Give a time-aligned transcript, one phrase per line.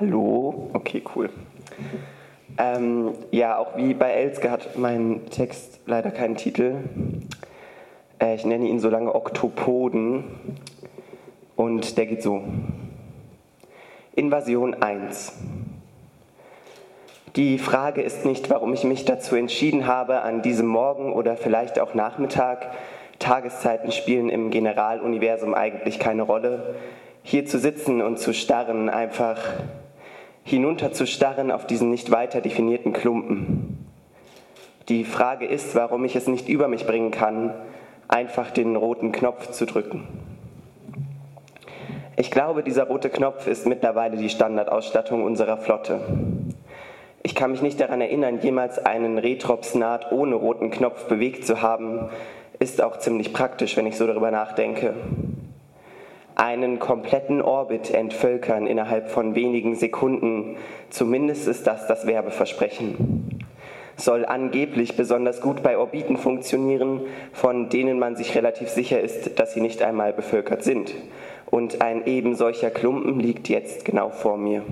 [0.00, 1.28] Hallo, okay, cool.
[2.56, 6.76] Ähm, ja, auch wie bei Elske hat mein Text leider keinen Titel.
[8.20, 10.22] Äh, ich nenne ihn so lange Oktopoden
[11.56, 12.44] und der geht so.
[14.14, 15.32] Invasion 1.
[17.34, 21.80] Die Frage ist nicht, warum ich mich dazu entschieden habe, an diesem Morgen oder vielleicht
[21.80, 22.70] auch Nachmittag,
[23.18, 26.76] Tageszeiten spielen im Generaluniversum eigentlich keine Rolle,
[27.24, 29.38] hier zu sitzen und zu starren, einfach
[30.48, 33.86] hinunterzustarren auf diesen nicht weiter definierten Klumpen.
[34.88, 37.52] Die Frage ist, warum ich es nicht über mich bringen kann,
[38.08, 40.08] einfach den roten Knopf zu drücken.
[42.16, 46.00] Ich glaube, dieser rote Knopf ist mittlerweile die Standardausstattung unserer Flotte.
[47.22, 52.08] Ich kann mich nicht daran erinnern, jemals einen Retropsnaht ohne roten Knopf bewegt zu haben.
[52.58, 54.94] Ist auch ziemlich praktisch, wenn ich so darüber nachdenke
[56.38, 60.56] einen kompletten Orbit entvölkern innerhalb von wenigen Sekunden.
[60.88, 63.44] Zumindest ist das das Werbeversprechen.
[63.96, 67.00] Soll angeblich besonders gut bei Orbiten funktionieren,
[67.32, 70.94] von denen man sich relativ sicher ist, dass sie nicht einmal bevölkert sind.
[71.46, 74.62] Und ein eben solcher Klumpen liegt jetzt genau vor mir.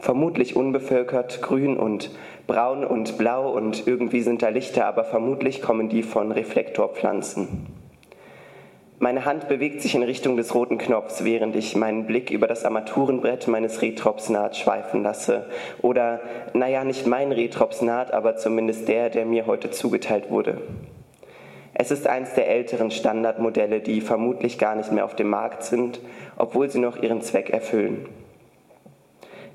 [0.00, 2.10] Vermutlich unbevölkert, grün und
[2.48, 7.81] braun und blau und irgendwie sind da Lichter, aber vermutlich kommen die von Reflektorpflanzen.
[9.02, 12.64] Meine Hand bewegt sich in Richtung des roten Knopfs, während ich meinen Blick über das
[12.64, 15.46] Armaturenbrett meines Retropsnaht schweifen lasse.
[15.80, 16.20] Oder,
[16.54, 20.58] naja, nicht mein Retropsnaht, aber zumindest der, der mir heute zugeteilt wurde.
[21.74, 25.98] Es ist eins der älteren Standardmodelle, die vermutlich gar nicht mehr auf dem Markt sind,
[26.36, 28.06] obwohl sie noch ihren Zweck erfüllen.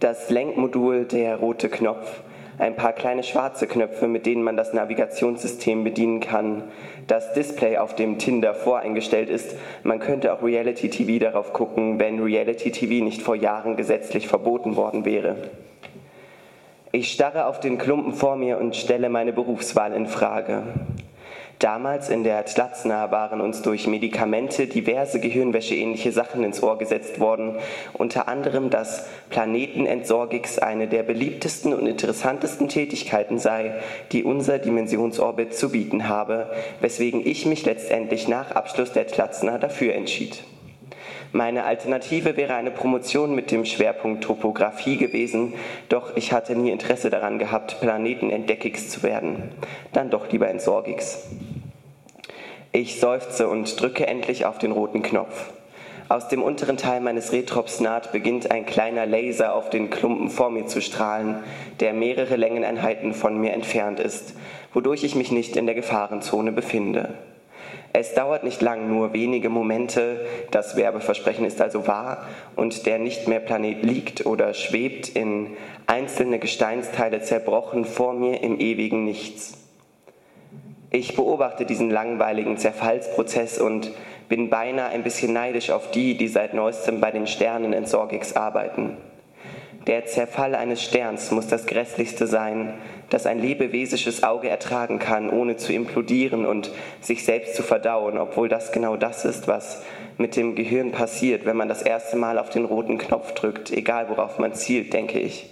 [0.00, 2.22] Das Lenkmodul, der rote Knopf,
[2.58, 6.64] ein paar kleine schwarze Knöpfe, mit denen man das Navigationssystem bedienen kann,
[7.06, 9.56] das Display, auf dem Tinder voreingestellt ist.
[9.82, 14.76] Man könnte auch Reality TV darauf gucken, wenn Reality TV nicht vor Jahren gesetzlich verboten
[14.76, 15.36] worden wäre.
[16.92, 20.62] Ich starre auf den Klumpen vor mir und stelle meine Berufswahl in Frage.
[21.58, 27.56] Damals in der Tlatzna waren uns durch Medikamente diverse Gehirnwäscheähnliche Sachen ins Ohr gesetzt worden,
[27.92, 33.74] unter anderem, dass Planetenentsorgix eine der beliebtesten und interessantesten Tätigkeiten sei,
[34.12, 36.50] die unser Dimensionsorbit zu bieten habe,
[36.80, 40.42] weswegen ich mich letztendlich nach Abschluss der Tlatzna dafür entschied.
[41.36, 45.54] Meine Alternative wäre eine Promotion mit dem Schwerpunkt Topographie gewesen,
[45.88, 49.50] doch ich hatte nie Interesse daran gehabt, Planetenentdeckix zu werden.
[49.92, 51.26] Dann doch lieber Entsorgix.
[52.70, 55.50] Ich seufze und drücke endlich auf den roten Knopf.
[56.08, 60.68] Aus dem unteren Teil meines Retropsnaht beginnt ein kleiner Laser auf den Klumpen vor mir
[60.68, 61.42] zu strahlen,
[61.80, 64.36] der mehrere Längeneinheiten von mir entfernt ist,
[64.72, 67.14] wodurch ich mich nicht in der Gefahrenzone befinde.
[67.96, 73.28] Es dauert nicht lang, nur wenige Momente, das Werbeversprechen ist also wahr und der nicht
[73.28, 75.56] mehr Planet liegt oder schwebt in
[75.86, 79.58] einzelne Gesteinsteile zerbrochen vor mir im ewigen Nichts.
[80.90, 83.92] Ich beobachte diesen langweiligen Zerfallsprozess und
[84.28, 88.34] bin beinahe ein bisschen neidisch auf die, die seit neuestem bei den Sternen in Sorgix
[88.34, 88.96] arbeiten.
[89.86, 92.74] Der Zerfall eines Sterns muss das Grässlichste sein,
[93.10, 96.70] das ein lebewesisches Auge ertragen kann, ohne zu implodieren und
[97.02, 99.82] sich selbst zu verdauen, obwohl das genau das ist, was
[100.16, 104.08] mit dem Gehirn passiert, wenn man das erste Mal auf den roten Knopf drückt, egal
[104.08, 105.50] worauf man zielt, denke ich.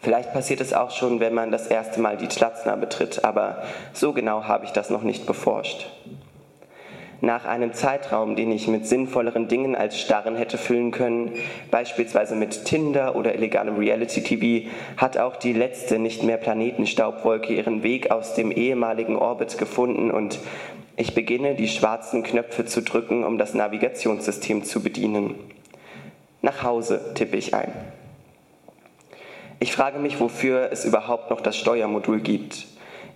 [0.00, 3.62] Vielleicht passiert es auch schon, wenn man das erste Mal die Tlatzna betritt, aber
[3.92, 5.88] so genau habe ich das noch nicht beforscht
[7.22, 11.30] nach einem Zeitraum, den ich mit sinnvolleren Dingen als Starren hätte füllen können,
[11.70, 18.10] beispielsweise mit Tinder oder illegalem Reality-TV, hat auch die letzte nicht mehr Planetenstaubwolke ihren Weg
[18.10, 20.40] aus dem ehemaligen Orbit gefunden und
[20.96, 25.36] ich beginne, die schwarzen Knöpfe zu drücken, um das Navigationssystem zu bedienen.
[26.42, 27.72] Nach Hause tippe ich ein.
[29.60, 32.66] Ich frage mich, wofür es überhaupt noch das Steuermodul gibt.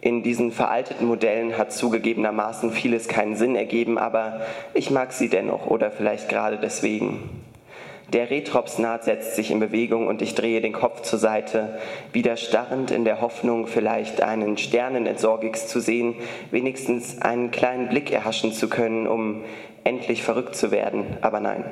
[0.06, 4.42] In diesen veralteten Modellen hat zugegebenermaßen vieles keinen Sinn ergeben, aber
[4.72, 7.28] ich mag sie dennoch oder vielleicht gerade deswegen.
[8.12, 11.80] Der Retropsnaht setzt sich in Bewegung und ich drehe den Kopf zur Seite,
[12.12, 16.14] wieder starrend in der Hoffnung, vielleicht einen Sternenentsorgix zu sehen,
[16.52, 19.42] wenigstens einen kleinen Blick erhaschen zu können, um
[19.82, 21.16] endlich verrückt zu werden.
[21.20, 21.64] Aber nein.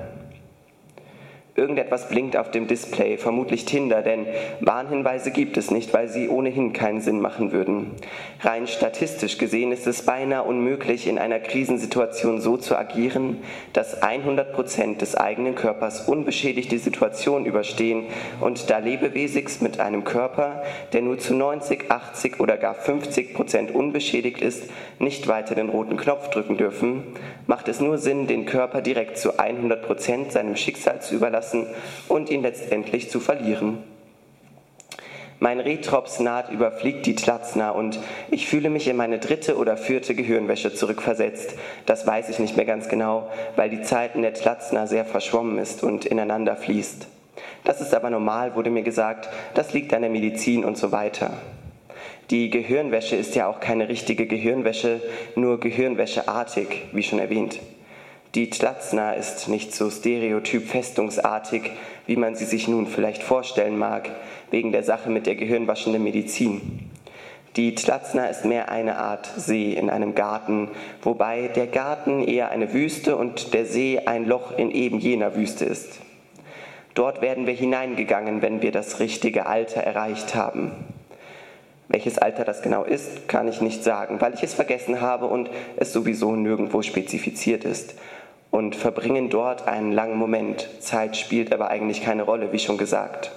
[1.57, 4.27] Irgendetwas blinkt auf dem Display, vermutlich Tinder, denn
[4.59, 7.93] Warnhinweise gibt es nicht, weil sie ohnehin keinen Sinn machen würden.
[8.41, 13.37] Rein statistisch gesehen ist es beinahe unmöglich, in einer Krisensituation so zu agieren,
[13.73, 18.07] dass 100 Prozent des eigenen Körpers unbeschädigt die Situation überstehen
[18.41, 23.73] und da Lebewesigs mit einem Körper, der nur zu 90, 80 oder gar 50 Prozent
[23.73, 24.65] unbeschädigt ist,
[24.99, 27.05] nicht weiter den roten Knopf drücken dürfen,
[27.47, 31.67] macht es nur Sinn, den Körper direkt zu 100 Prozent seinem Schicksal zu überlassen lassen
[32.09, 33.83] und ihn letztendlich zu verlieren.
[35.41, 37.99] Mein Retrops naht überfliegt die Tlatzna und
[38.31, 41.55] ich fühle mich in meine dritte oder vierte Gehirnwäsche zurückversetzt.
[41.85, 45.59] Das weiß ich nicht mehr ganz genau, weil die Zeit in der Tlatzna sehr verschwommen
[45.59, 47.09] ist und ineinander fließt.
[47.65, 51.33] Das ist aber normal, wurde mir gesagt, das liegt an der Medizin und so weiter.
[52.31, 55.03] Die Gehirnwäsche ist ja auch keine richtige Gehirnwäsche,
[55.35, 57.59] nur gehirnwäscheartig, wie schon erwähnt.
[58.35, 61.71] Die Tlatzna ist nicht so stereotyp festungsartig,
[62.07, 64.11] wie man sie sich nun vielleicht vorstellen mag,
[64.51, 66.91] wegen der Sache mit der gehirnwaschenden Medizin.
[67.55, 70.69] Die Tlatzna ist mehr eine Art See in einem Garten,
[71.03, 75.65] wobei der Garten eher eine Wüste und der See ein Loch in eben jener Wüste
[75.65, 76.01] ist.
[76.95, 80.73] Dort werden wir hineingegangen, wenn wir das richtige Alter erreicht haben.
[81.87, 85.49] Welches Alter das genau ist, kann ich nicht sagen, weil ich es vergessen habe und
[85.77, 87.95] es sowieso nirgendwo spezifiziert ist.
[88.55, 90.69] Und verbringen dort einen langen Moment.
[90.79, 93.33] Zeit spielt aber eigentlich keine Rolle, wie schon gesagt.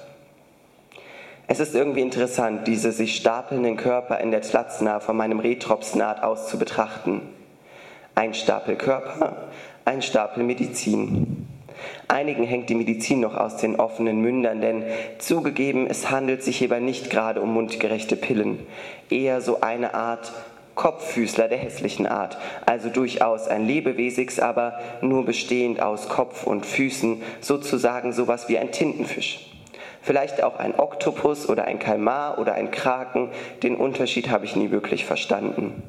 [1.47, 6.49] Es ist irgendwie interessant, diese sich stapelnden Körper in der Tlatzna von meinem Retropsnaht aus
[6.49, 7.23] zu betrachten.
[8.13, 9.47] Ein Stapel Körper,
[9.85, 11.47] ein Stapel Medizin.
[12.07, 14.83] Einigen hängt die Medizin noch aus den offenen Mündern, denn
[15.17, 18.59] zugegeben, es handelt sich hierbei nicht gerade um mundgerechte Pillen,
[19.09, 20.31] eher so eine Art
[20.77, 27.21] Kopffüßler der hässlichen Art, also durchaus ein Lebewesigs, aber nur bestehend aus Kopf und Füßen,
[27.41, 29.51] sozusagen sowas wie ein Tintenfisch.
[30.01, 33.31] Vielleicht auch ein Oktopus oder ein Kalmar oder ein Kraken,
[33.63, 35.83] den Unterschied habe ich nie wirklich verstanden.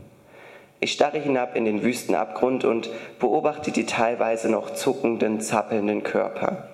[0.81, 2.90] Ich starre hinab in den Wüstenabgrund und
[3.20, 6.69] beobachte die teilweise noch zuckenden, zappelnden Körper.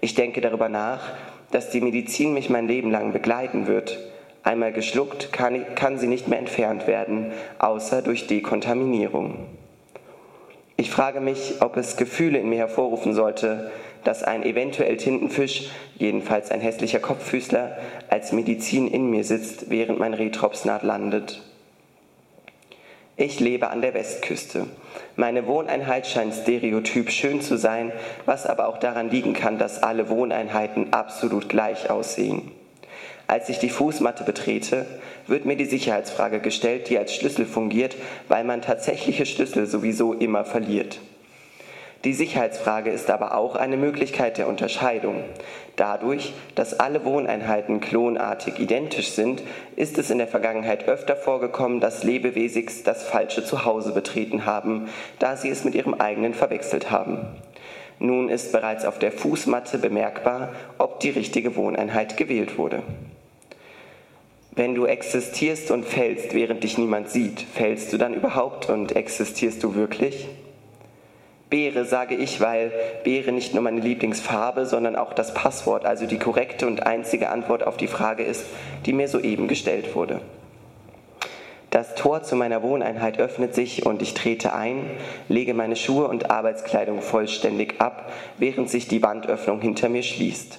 [0.00, 1.10] Ich denke darüber nach,
[1.50, 3.98] dass die Medizin mich mein Leben lang begleiten wird.
[4.42, 9.46] Einmal geschluckt kann, kann sie nicht mehr entfernt werden, außer durch Dekontaminierung.
[10.76, 13.70] Ich frage mich, ob es Gefühle in mir hervorrufen sollte,
[14.02, 17.76] dass ein eventuell Tintenfisch, jedenfalls ein hässlicher Kopffüßler,
[18.08, 21.40] als Medizin in mir sitzt, während mein Retropsnaht landet.
[23.16, 24.66] Ich lebe an der Westküste.
[25.14, 27.92] Meine Wohneinheit scheint stereotyp schön zu sein,
[28.26, 32.50] was aber auch daran liegen kann, dass alle Wohneinheiten absolut gleich aussehen.
[33.26, 34.86] Als ich die Fußmatte betrete,
[35.26, 37.96] wird mir die Sicherheitsfrage gestellt, die als Schlüssel fungiert,
[38.28, 41.00] weil man tatsächliche Schlüssel sowieso immer verliert.
[42.04, 45.22] Die Sicherheitsfrage ist aber auch eine Möglichkeit der Unterscheidung.
[45.76, 49.42] Dadurch, dass alle Wohneinheiten klonartig identisch sind,
[49.76, 54.88] ist es in der Vergangenheit öfter vorgekommen, dass Lebewesigs das falsche Zuhause betreten haben,
[55.20, 57.18] da sie es mit ihrem eigenen verwechselt haben.
[58.00, 60.48] Nun ist bereits auf der Fußmatte bemerkbar,
[60.78, 62.82] ob die richtige Wohneinheit gewählt wurde.
[64.54, 69.62] Wenn du existierst und fällst, während dich niemand sieht, fällst du dann überhaupt und existierst
[69.62, 70.28] du wirklich?
[71.48, 72.70] Beere sage ich, weil
[73.02, 77.66] Beere nicht nur meine Lieblingsfarbe, sondern auch das Passwort, also die korrekte und einzige Antwort
[77.66, 78.44] auf die Frage ist,
[78.84, 80.20] die mir soeben gestellt wurde.
[81.70, 84.84] Das Tor zu meiner Wohneinheit öffnet sich und ich trete ein,
[85.28, 90.58] lege meine Schuhe und Arbeitskleidung vollständig ab, während sich die Wandöffnung hinter mir schließt.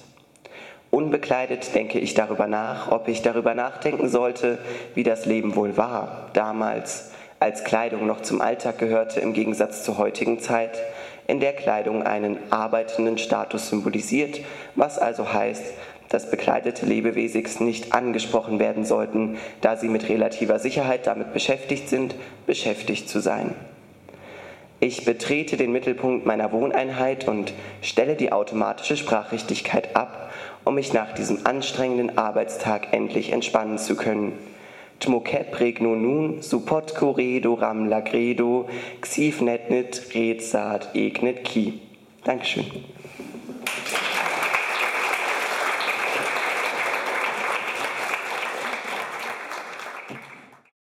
[1.04, 4.56] Unbekleidet denke ich darüber nach, ob ich darüber nachdenken sollte,
[4.94, 9.98] wie das Leben wohl war, damals, als Kleidung noch zum Alltag gehörte im Gegensatz zur
[9.98, 10.80] heutigen Zeit,
[11.26, 14.40] in der Kleidung einen arbeitenden Status symbolisiert,
[14.76, 15.74] was also heißt,
[16.08, 22.14] dass bekleidete Lebewesigs nicht angesprochen werden sollten, da sie mit relativer Sicherheit damit beschäftigt sind,
[22.46, 23.54] beschäftigt zu sein.
[24.84, 30.30] Ich betrete den Mittelpunkt meiner Wohneinheit und stelle die automatische Sprachrichtigkeit ab,
[30.62, 34.34] um mich nach diesem anstrengenden Arbeitstag endlich entspannen zu können.
[35.00, 38.68] Tmokep regno nun, suppot coredo ram lagredo,
[39.00, 41.80] xiv netnit red saat egnet ki.
[42.22, 42.66] Dankeschön.